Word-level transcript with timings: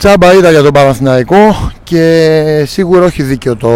Τσάμπα 0.00 0.34
ήταν 0.34 0.50
για 0.50 0.62
τον 0.62 0.72
Παναθηναϊκό 0.72 1.70
και 1.82 2.64
σίγουρα 2.66 3.04
όχι 3.04 3.22
δίκαιο 3.22 3.56
το 3.56 3.70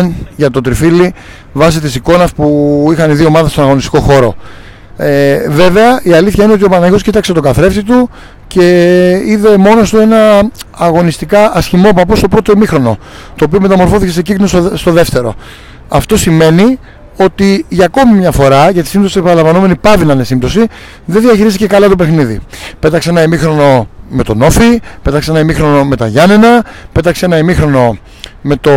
1-0 0.00 0.10
για 0.36 0.50
το 0.50 0.60
τριφύλι 0.60 1.14
βάσει 1.52 1.80
της 1.80 1.94
εικόνας 1.94 2.32
που 2.32 2.88
είχαν 2.92 3.10
οι 3.10 3.14
δύο 3.14 3.26
ομάδες 3.26 3.50
στον 3.50 3.64
αγωνιστικό 3.64 4.00
χώρο. 4.00 4.34
Ε, 4.96 5.48
βέβαια 5.48 6.00
η 6.02 6.12
αλήθεια 6.12 6.44
είναι 6.44 6.52
ότι 6.52 6.64
ο 6.64 6.68
Παναγιώτης 6.68 7.02
κοίταξε 7.02 7.32
το 7.32 7.40
καθρέφτη 7.40 7.82
του 7.82 8.10
και 8.46 9.10
είδε 9.26 9.56
μόνος 9.56 9.90
του 9.90 9.96
ένα 9.96 10.50
αγωνιστικά 10.70 11.56
ασχημό 11.56 11.92
παππού 11.92 12.16
στο 12.16 12.28
πρώτο 12.28 12.52
ημίχρονο 12.52 12.98
το 13.36 13.44
οποίο 13.44 13.60
μεταμορφώθηκε 13.60 14.12
σε 14.12 14.22
κύκνο 14.22 14.46
στο, 14.46 14.76
στο 14.76 14.92
δεύτερο. 14.92 15.34
Αυτό 15.88 16.16
σημαίνει 16.16 16.78
ότι 17.16 17.64
για 17.68 17.84
ακόμη 17.84 18.18
μια 18.18 18.30
φορά, 18.30 18.70
για 18.70 18.82
τη 18.82 18.88
σύμπτωση 18.88 19.18
επαναλαμβανόμενη 19.18 19.76
πάβει 19.76 20.04
να 20.04 20.12
είναι 20.12 20.24
σύμπτωση, 20.24 20.66
δεν 21.04 21.22
διαχειρίστηκε 21.22 21.66
καλά 21.66 21.88
το 21.88 21.96
παιχνίδι. 21.96 22.40
Πέταξε 22.80 23.10
ένα 23.10 23.22
ημίχρονο 23.22 23.88
με 24.08 24.22
τον 24.22 24.42
Όφη, 24.42 24.80
πέταξε 25.02 25.30
ένα 25.30 25.40
ημίχρονο 25.40 25.84
με 25.84 25.96
τα 25.96 26.06
Γιάννενα, 26.06 26.64
πέταξε 26.92 27.24
ένα 27.24 27.38
ημίχρονο 27.38 27.98
με, 28.40 28.56
το, 28.56 28.70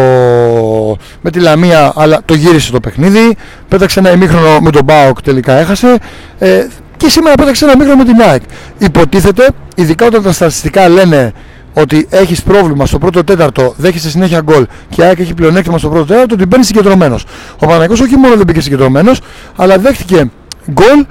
με 1.22 1.32
τη 1.32 1.40
Λαμία, 1.40 1.92
αλλά 1.96 2.22
το 2.26 2.34
γύρισε 2.34 2.72
το 2.72 2.80
παιχνίδι, 2.80 3.38
πέταξε 3.68 4.00
ένα 4.00 4.12
ημίχρονο 4.12 4.60
με 4.60 4.72
τον 4.72 4.84
Μπάοκ, 4.84 5.22
τελικά 5.22 5.54
έχασε. 5.54 5.98
Ε, 6.40 6.68
και 6.98 7.10
σήμερα 7.10 7.36
πέταξε 7.36 7.66
ένα 7.66 7.74
ημίχρονο 7.74 8.04
με 8.04 8.06
την 8.06 8.22
ΑΕΚ. 8.22 8.42
Υποτίθεται, 8.78 9.50
ειδικά 9.76 10.06
όταν 10.06 10.24
τα 10.24 10.32
στατιστικά 10.32 10.90
λένε 10.90 11.34
ότι 11.74 12.08
έχεις 12.10 12.44
πρόβλημα 12.44 12.86
στο 12.86 12.98
πρώτο 12.98 13.24
τέταρτο, 13.24 13.74
δέχεσαι 13.78 14.10
συνέχεια 14.10 14.42
γκολ 14.42 14.66
και 14.90 15.04
ΑΕΚ 15.04 15.20
έχει 15.20 15.34
πλεονέκτημα 15.34 15.78
στο 15.78 15.90
πρώτο 15.90 16.06
τέταρτο, 16.06 16.36
ότι 16.36 16.46
μπαίνει 16.46 16.64
συγκεντρωμένος. 16.64 17.26
Ο 17.60 17.66
Παναγιώτο 17.66 18.04
όχι 18.04 18.16
μόνο 18.16 18.36
δεν 18.36 18.46
μπήκε 18.46 18.62
συγκεντρωμένος, 18.62 19.22
αλλά 19.56 19.78
δέχτηκε 19.78 20.30
γκολ 20.72 21.06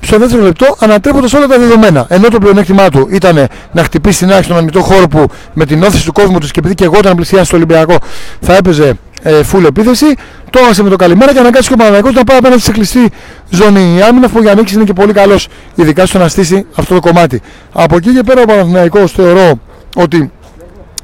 στο 0.00 0.18
δεύτερο 0.18 0.42
λεπτό 0.42 0.76
ανατρέποντας 0.78 1.32
όλα 1.32 1.46
τα 1.46 1.58
δεδομένα. 1.58 2.06
Ενώ 2.08 2.28
το 2.28 2.38
πλεονέκτημά 2.38 2.88
του 2.88 3.08
ήταν 3.10 3.46
να 3.72 3.82
χτυπήσει 3.82 4.18
την 4.18 4.30
άκρη 4.30 4.44
στον 4.44 4.56
ανοιχτό 4.56 4.80
χώρο 4.80 5.08
που 5.08 5.26
με 5.54 5.66
την 5.66 5.82
όθηση 5.82 6.04
του 6.04 6.12
κόσμου 6.12 6.38
του 6.38 6.46
και 6.46 6.58
επειδή 6.58 6.74
και 6.74 6.84
εγώ 6.84 6.98
όταν 6.98 7.16
πλησιάσει 7.16 7.44
στο 7.44 7.56
Ολυμπιακό 7.56 7.96
θα 8.40 8.56
έπαιζε 8.56 8.98
ε, 9.22 9.40
full 9.52 9.64
επίθεση, 9.64 10.06
το 10.50 10.58
έβασε 10.62 10.82
με 10.82 10.90
το 10.90 10.96
καλημέρα 10.96 11.32
και 11.32 11.38
αναγκάσει 11.38 11.68
και 11.68 11.74
ο 11.74 11.76
Παναγιώτο 11.76 12.10
να 12.10 12.24
πάει 12.24 12.36
απέναντι 12.36 12.60
σε 12.60 12.72
κλειστή 12.72 13.10
ζώνη 13.50 14.02
άμυνα 14.02 14.28
που 14.28 14.40
για 14.42 14.54
είναι 14.72 14.84
και 14.84 14.92
πολύ 14.92 15.12
καλός, 15.12 15.48
ειδικά 15.74 16.06
στο 16.06 16.18
να 16.18 16.28
στήσει 16.28 16.66
αυτό 16.74 16.94
το 16.94 17.00
κομμάτι. 17.00 17.42
Από 17.72 17.96
εκεί 17.96 18.14
και 18.14 18.22
πέρα 18.22 18.42
ο 18.42 18.44
Παναθηναϊκός 18.44 19.12
θεωρώ 19.12 19.60
ότι 19.96 20.30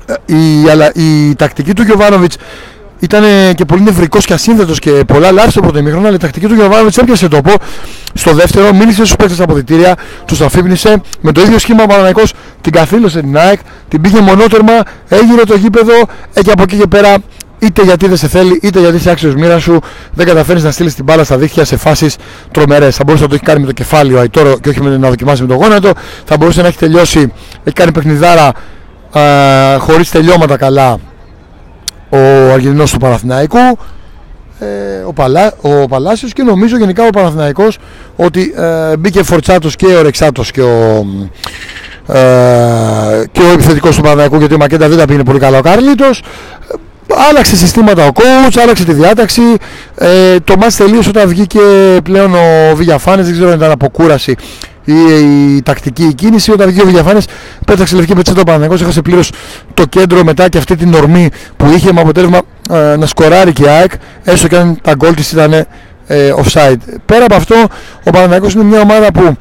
ε, 0.07 0.35
η, 0.35 0.69
αλλά, 0.71 0.91
η 0.95 1.35
τακτική 1.35 1.73
του 1.73 1.83
Γιωβάνοβιτς 1.83 2.37
ήταν 3.07 3.55
και 3.55 3.65
πολύ 3.65 3.83
νευρικός 3.83 4.25
και 4.25 4.33
ασύνδετος 4.33 4.79
και 4.79 4.91
πολλά 4.91 5.33
λάθη 5.33 5.51
στο 5.51 5.61
πρώτο 5.61 5.79
ημίχρονο, 5.79 6.07
αλλά 6.07 6.17
η 6.17 6.19
τακτική 6.19 6.47
του 6.47 6.55
Γιωβάνοβιτς 6.55 6.97
έπιασε 6.97 7.29
τόπο. 7.29 7.53
Στο 8.15 8.33
δεύτερο 8.33 8.73
μίλησε 8.73 9.05
στους 9.05 9.17
παίκτες 9.17 9.41
από 9.41 9.55
διτήρια, 9.55 9.95
τους 10.25 10.41
αφύπνισε, 10.41 11.01
με 11.21 11.33
το 11.33 11.41
ίδιο 11.41 11.59
σχήμα 11.59 11.83
ο 11.83 11.87
Παναναϊκός 11.87 12.33
την 12.61 12.73
καθήλωσε 12.73 13.21
την 13.21 13.39
ΑΕΚ, 13.39 13.59
την 13.89 14.01
πήγε 14.01 14.21
μονότερμα, 14.21 14.73
έγινε 15.09 15.43
το 15.43 15.57
γήπεδο 15.57 15.93
ε, 16.35 16.43
και 16.43 16.51
από 16.51 16.63
εκεί 16.63 16.77
και 16.77 16.87
πέρα 16.87 17.17
είτε 17.59 17.83
γιατί 17.83 18.09
δεν 18.09 18.17
σε 18.17 18.29
θέλει, 18.29 18.61
είτε 18.63 18.81
γιατί 18.81 18.97
είσαι 18.97 19.11
άξιος 19.11 19.35
μοίρας 19.35 19.63
σου, 19.63 19.79
δεν 20.15 20.27
καταφέρεις 20.27 20.63
να 20.63 20.71
στείλεις 20.71 20.95
την 20.95 21.05
μπάλα 21.05 21.25
στα 21.25 21.37
δίχτυα 21.37 21.65
σε 21.65 21.77
φάσεις 21.77 22.17
τρομερές. 22.51 22.97
Θα 22.97 23.05
μπορούσε 23.05 23.23
να 23.23 23.29
το 23.29 23.35
έχει 23.35 23.45
κάνει 23.45 23.61
με 23.61 23.67
το 23.67 23.73
κεφάλι 23.73 24.15
ο 24.15 24.21
Αϊτόρο 24.21 24.59
και 24.59 24.69
όχι 24.69 24.83
με 24.83 24.97
να 24.97 25.09
δοκιμάσει 25.09 25.43
με 25.43 25.49
το 25.49 25.55
γόνατο. 25.55 25.91
Θα 26.25 26.37
μπορούσε 26.37 26.63
να 26.63 26.69
έχει 26.69 26.79
τελειώσει, 26.79 27.33
έχει 27.65 27.75
κάνει 27.75 27.93
παιχνιδάρα 27.93 28.53
ε, 29.15 29.77
χωρίς 29.77 30.11
τελειώματα 30.11 30.57
καλά 30.57 30.99
ο 32.09 32.53
Αργεντινός 32.53 32.91
του 32.91 32.99
Παναθηναϊκού 32.99 33.79
ε, 34.59 34.67
ο, 35.07 35.13
Παλά, 35.13 35.53
ο 35.61 35.87
Παλάσιος 35.89 36.33
και 36.33 36.43
νομίζω 36.43 36.79
γενικά 36.79 37.07
ο 37.07 37.11
Παναθηναϊκός 37.11 37.79
ότι 38.17 38.55
ε, 38.57 38.97
μπήκε 38.97 39.23
φορτσάτος 39.23 39.77
και 39.77 39.87
ο 39.87 40.03
Ρεξάτος 40.03 40.51
και 40.51 40.63
ο, 40.63 41.07
ε, 42.07 43.25
και 43.33 43.41
ο 43.41 43.53
επιθετικός 43.53 43.97
του 43.97 44.03
Παναθηναϊκού 44.03 44.37
γιατί 44.37 44.55
ο 44.55 44.59
Μακέντα 44.59 44.89
δεν 44.89 44.99
τα 44.99 45.05
πήγαινε 45.05 45.25
πολύ 45.25 45.39
καλά. 45.39 45.59
Ο 45.59 45.63
Καρλίτος 45.63 46.23
άλλαξε 47.29 47.57
συστήματα 47.57 48.07
ο 48.07 48.11
coach, 48.15 48.59
άλλαξε 48.63 48.85
τη 48.85 48.93
διάταξη. 48.93 49.43
Ε, 49.95 50.41
το 50.41 50.57
μάτς 50.57 50.77
τελείωσε 50.77 51.09
όταν 51.09 51.29
βγήκε 51.29 51.61
πλέον 52.03 52.35
ο 52.35 52.75
Βηγιαφάνης 52.75 53.25
δεν 53.25 53.35
ξέρω 53.35 53.51
αν 53.51 53.57
ήταν 53.57 53.71
αποκούραση 53.71 54.37
η, 54.87 54.95
η 55.57 55.63
τακτική 55.63 56.15
κίνηση. 56.15 56.51
Όταν 56.51 56.69
βγήκε 56.69 56.87
ο 56.87 56.91
Διαφάνη, 56.91 57.21
πέταξε 57.67 57.97
λευκή 57.97 58.15
πετσέτα 58.15 58.41
ο 58.41 58.45
Παναγενικό, 58.45 58.83
έχασε 58.83 59.03
πλήρως 59.03 59.33
το 59.75 59.87
κέντρο 59.87 60.25
μετά 60.25 60.49
και 60.49 60.59
αυτή 60.59 60.77
την 60.77 60.95
ορμή 60.95 61.29
που 61.57 61.67
είχε 61.77 61.93
με 61.93 62.01
αποτέλεσμα 62.01 62.41
ε, 62.71 62.97
να 62.97 63.07
σκοράρει 63.07 63.53
και 63.53 63.63
η 63.63 63.69
ΑΕΚ, 63.69 63.91
έστω 64.25 64.49
και 64.49 64.57
αν 64.57 64.79
τα 64.83 64.95
γκολ 64.95 65.15
της 65.15 65.33
ήταν 65.33 65.53
ε, 66.07 66.33
offside. 66.37 66.77
Πέρα 67.07 67.25
από 67.25 67.35
αυτό, 67.35 67.55
ο 68.05 68.11
Παναγενικό 68.11 68.49
είναι 68.55 68.65
μια 68.65 68.81
ομάδα 68.81 69.13
που 69.13 69.37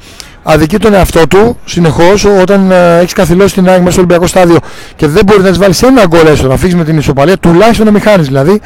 αδικεί 0.48 0.78
τον 0.78 0.94
εαυτό 0.94 1.26
του 1.26 1.58
συνεχώς 1.64 2.24
όταν 2.24 2.70
ε, 2.70 2.98
έχεις 2.98 3.12
καθυλώσει 3.12 3.54
την 3.54 3.68
ΑΕΚ 3.68 3.78
μέσα 3.78 3.90
στο 3.90 4.00
Ολυμπιακό 4.00 4.26
στάδιο 4.26 4.56
και 4.96 5.06
δεν 5.06 5.24
μπορεί 5.24 5.42
να 5.42 5.48
της 5.48 5.58
βάλεις 5.58 5.82
ένα 5.82 6.06
γκολ 6.06 6.26
έστω 6.26 6.46
να 6.46 6.56
φύγεις 6.56 6.74
με 6.74 6.84
την 6.84 6.98
ισοπαλία, 6.98 7.38
τουλάχιστον 7.38 7.86
να 7.86 7.92
μην 7.92 8.00
χάνεις 8.00 8.26
δηλαδή. 8.26 8.60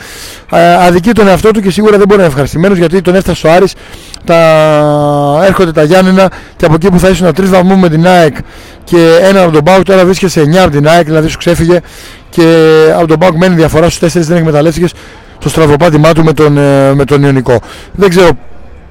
Ε, 0.53 0.75
αδικεί 0.75 1.13
τον 1.13 1.29
εαυτό 1.29 1.51
του 1.51 1.61
και 1.61 1.71
σίγουρα 1.71 1.97
δεν 1.97 2.07
μπορεί 2.07 2.17
να 2.17 2.23
είναι 2.23 2.27
ευχαριστημένος 2.27 2.79
γιατί 2.79 3.01
τον 3.01 3.15
έφτασε 3.15 3.47
ο 3.47 3.53
Άρης, 3.53 3.75
τα... 4.25 4.37
έρχονται 5.47 5.73
τα 5.73 5.83
Γιάννενα 5.83 6.31
και 6.57 6.65
από 6.65 6.75
εκεί 6.75 6.91
που 6.91 6.99
θα 6.99 7.09
ήσουν 7.09 7.35
τρεις 7.35 7.51
βαθμού 7.51 7.77
με 7.77 7.89
την 7.89 8.07
ΑΕΚ 8.07 8.37
και 8.85 9.19
ένα 9.23 9.43
από 9.43 9.53
τον 9.53 9.63
Μπάουκ, 9.63 9.83
τώρα 9.83 10.05
βρίσκεσαι 10.05 10.43
9 10.43 10.57
από 10.57 10.71
την 10.71 10.89
ΑΕΚ, 10.89 11.05
δηλαδή 11.05 11.29
σου 11.29 11.39
ξέφυγε 11.39 11.81
και 12.31 12.45
από 12.97 13.07
τον 13.07 13.17
Μπάουκ 13.19 13.37
μένει 13.37 13.55
διαφορά 13.55 13.91
στους 13.91 14.15
4 14.15 14.21
δεν 14.21 14.37
εκμεταλλεύτηκες 14.37 14.93
στο 15.39 15.49
στραβοπάτημά 15.49 16.13
του 16.13 16.25
με 16.25 16.33
τον, 16.33 16.59
ε, 16.59 16.95
με 16.95 17.05
τον 17.05 17.23
Ιωνικό. 17.23 17.61
Δεν 17.93 18.09
ξέρω 18.09 18.29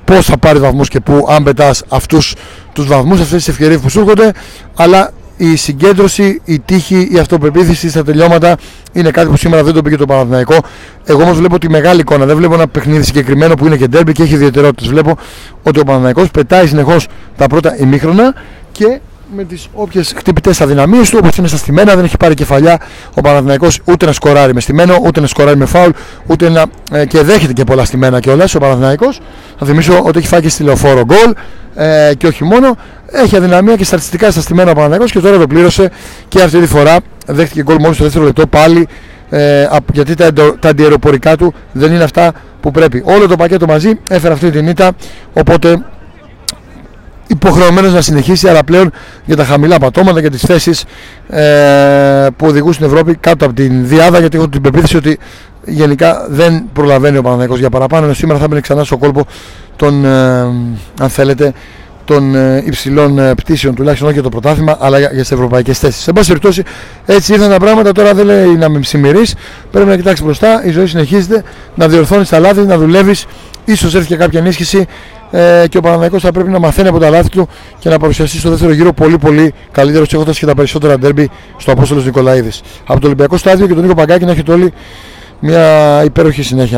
πώς 0.10 0.26
θα 0.26 0.38
πάρει 0.38 0.60
βαθμούς 0.60 0.88
και 0.88 1.00
πού, 1.00 1.26
αν 1.30 1.44
πετάς 1.44 1.84
αυτούς 1.90 2.36
τους 2.74 2.88
βαθμούς, 2.88 3.20
αυτές 3.20 3.38
τις 3.38 3.48
ευκαιρίες 3.48 3.80
που 3.80 3.90
σου 3.90 4.00
έρχονται. 4.00 4.32
Αλλά 4.76 5.12
η 5.38 5.56
συγκέντρωση, 5.56 6.42
η 6.46 6.60
τύχη, 6.60 7.10
η 7.12 7.20
αυτοπεποίθηση 7.20 7.90
στα 7.90 8.04
τελειώματα 8.04 8.58
είναι 8.92 9.12
κάτι 9.12 9.28
που 9.28 9.38
σήμερα 9.38 9.64
δεν 9.64 9.74
το 9.74 9.82
πήγε 9.82 9.96
το 9.96 10.06
Παναθηναϊκό. 10.06 10.56
Εγώ 11.06 11.22
όμως 11.22 11.38
βλέπω 11.38 11.60
τη 11.60 11.70
μεγάλη 11.70 12.00
εικόνα. 12.00 12.26
Δεν 12.26 12.36
βλέπω 12.36 12.54
ένα 12.54 12.68
παιχνίδι 12.68 13.04
συγκεκριμένο 13.04 13.56
που 13.56 13.66
είναι 13.66 13.78
και 13.78 13.88
ντέρμπι 13.88 14.12
και 14.12 14.24
έχει 14.24 14.34
ιδιαιτερότητες. 14.34 14.88
Βλέπω 14.88 15.18
ότι 15.64 15.80
ο 15.80 15.84
Παναθηναϊκός 15.84 16.32
πετάει 16.32 16.68
συνεχώς 16.68 17.08
τα 17.38 17.48
πρώτα 17.48 17.78
ημίχρονα 17.80 18.34
και 18.72 19.00
με 19.36 19.44
τις 19.44 19.68
όποιες 19.74 20.14
χτυπητές 20.18 20.62
αδυναμίε 20.62 21.02
του, 21.02 21.18
όπως 21.22 21.38
είναι 21.38 21.48
στα 21.48 21.58
στημένα, 21.58 21.96
δεν 21.96 22.04
έχει 22.04 22.18
πάρει 22.18 22.34
κεφαλιά 22.34 22.80
ο 23.14 23.22
Παναθηναϊκός 23.22 23.80
ούτε 23.86 24.06
να 24.06 24.12
σκοράρει 24.12 24.54
με 24.54 24.60
στημένο, 24.60 24.98
ούτε 25.04 25.20
να 25.20 25.28
σκοράρει 25.28 25.58
με 25.58 25.66
φάουλ, 25.66 25.90
ούτε 26.28 26.50
να. 26.50 26.66
Ε, 26.92 27.06
και 27.06 27.22
δέχεται 27.22 27.54
και 27.54 27.64
πολλά 27.64 27.86
στημένα 27.86 28.20
κιόλας 28.20 28.56
ο 28.56 28.60
Παναθηναϊκός. 28.60 29.20
Θα 29.60 29.66
θυμίσω 29.66 30.02
ότι 30.04 30.18
έχει 30.18 30.28
φάει 30.28 30.42
και 30.42 30.50
στη 30.50 30.64
λεωφόρο 30.64 31.06
γκολ 31.06 31.34
ε, 31.76 32.12
και 32.18 32.28
όχι 32.28 32.44
μόνο. 32.44 32.76
Έχει 33.12 33.36
αδυναμία 33.36 33.76
και 33.76 33.84
στατιστικά 33.84 34.32
στα 34.32 34.42
στημένα 34.42 34.72
ο 34.72 34.74
Παναθηναϊκός 34.74 35.12
και 35.12 35.20
τώρα 35.20 35.38
το 35.38 35.48
πλήρωσε 35.48 35.92
και 36.28 36.42
αυτή 36.42 36.60
τη 36.60 36.68
φορά 36.68 36.98
δέχτηκε 37.26 37.64
γκολ 37.64 37.76
μόνο 37.80 37.94
στο 37.94 38.04
δεύτερο 38.04 38.26
λεπτό 38.26 38.48
πάλι. 38.48 38.88
Ε, 39.30 39.68
γιατί 39.94 40.14
τα, 40.14 40.34
τα 40.34 40.70
αντιεροπορικά 40.70 41.36
του 41.36 41.54
δεν 41.72 41.92
είναι 41.92 42.04
αυτά 42.04 42.32
που 42.62 42.72
πρέπει. 42.72 43.02
Όλο 43.06 43.28
το 43.28 43.36
πακέτο 43.36 43.66
μαζί 43.66 44.00
έφερε 44.10 44.34
αυτή 44.34 44.52
την 44.52 44.68
ήττα. 44.68 44.92
Οπότε 45.34 45.86
υποχρεωμένος 47.46 47.94
να 47.94 48.02
συνεχίσει 48.02 48.48
αλλά 48.48 48.64
πλέον 48.64 48.92
για 49.26 49.36
τα 49.36 49.46
χαμηλά 49.46 49.78
πατώματα 49.78 50.22
και 50.22 50.30
τις 50.30 50.42
θέσεις 50.42 50.84
ε, 51.30 52.28
που 52.38 52.48
οδηγούν 52.48 52.74
στην 52.74 52.86
Ευρώπη 52.86 53.16
κάτω 53.16 53.46
από 53.46 53.54
την 53.54 53.88
διάδα 53.88 54.20
γιατί 54.20 54.38
έχω 54.38 54.50
την 54.50 54.62
πεποίθηση 54.62 54.98
ότι 54.98 55.20
γενικά 55.66 56.28
δεν 56.30 56.64
προλαβαίνει 56.74 57.18
ο 57.18 57.22
Παναθηναϊκός 57.22 57.60
για 57.60 57.70
παραπάνω 57.70 58.06
ενώ 58.06 58.14
σήμερα 58.14 58.40
θα 58.40 58.48
μπαίνει 58.48 58.62
ξανά 58.62 58.84
στο 58.84 58.98
κόλπο 58.98 59.26
των, 59.76 60.06
ε, 60.06 60.42
αν 61.00 61.10
θέλετε, 61.10 61.54
των 62.10 62.36
ε, 62.36 62.64
υψηλών 62.66 63.20
ε, 63.20 63.34
πτήσεων, 63.36 63.76
τουλάχιστον 63.76 64.08
όχι 64.08 64.20
για 64.20 64.30
το 64.30 64.30
πρωτάθλημα, 64.40 64.78
αλλά 64.80 65.00
για, 65.00 65.10
για 65.12 65.22
τις 65.22 65.32
ευρωπαϊκές 65.32 65.80
θέσεις. 65.80 66.02
Σε 66.02 66.12
πάση 66.14 66.28
περιπτώσει, 66.28 66.64
έτσι 67.06 67.34
ήρθαν 67.34 67.50
τα 67.50 67.58
πράγματα. 67.58 67.92
Τώρα 67.92 68.14
δεν 68.14 68.26
λέει 68.26 68.56
να 68.56 68.70
με 68.70 68.80
ψημερεί. 68.80 69.22
Πρέπει 69.72 69.88
να 69.88 69.96
κοιτάξεις 69.96 70.26
μπροστά. 70.26 70.66
Η 70.66 70.72
ζωή 70.72 70.86
συνεχίζεται. 70.86 71.44
Να 71.76 71.88
διορθώνεις 71.88 72.30
τα 72.30 72.40
λάθη, 72.40 72.62
να 72.62 72.78
δουλεύεις. 72.78 73.26
Σω 73.76 73.98
έρθει 73.98 74.08
και 74.08 74.16
κάποια 74.16 74.40
ενίσχυση 74.40 74.86
ε, 75.32 75.66
και 75.70 75.78
ο 75.78 75.82
Παναναϊκός 75.82 76.22
θα 76.22 76.32
πρέπει 76.32 76.50
να 76.50 76.60
μαθαίνει 76.60 76.88
από 76.88 77.00
τα 77.00 77.10
λάθη 77.10 77.30
του 77.30 77.48
και 77.80 77.90
να 77.90 77.98
παρουσιαστεί 77.98 78.38
στο 78.38 78.50
δεύτερο 78.50 78.74
γύρο 78.74 78.94
πολύ 78.94 79.18
πολύ 79.18 79.54
καλύτερος 79.72 80.14
έχοντας 80.14 80.40
και 80.40 80.46
τα 80.46 80.54
περισσότερα 80.54 80.98
ντέρμπι 81.00 81.30
στο 81.58 81.72
Απόστολος 81.72 82.06
Νικολαίδης. 82.06 82.62
Από 82.86 83.00
το 83.00 83.06
Ολυμπιακό 83.06 83.38
Στάδιο 83.38 83.68
και 83.68 83.74
τον 83.74 83.82
Νίκο 83.82 83.94
Παγκάκη 83.96 84.26
να 84.26 84.32
έχετε 84.32 84.52
όλοι 84.52 84.74
μια 85.40 86.02
υπέροχη 86.04 86.44
συνέχεια. 86.44 86.68